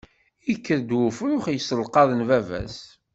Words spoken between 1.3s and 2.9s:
yesselqaḍen baba-s.